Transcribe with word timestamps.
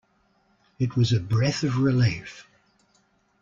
It 0.79 0.95
was 0.95 1.13
a 1.13 1.19
breath 1.19 1.61
of 1.61 1.77
relief. 1.77 2.47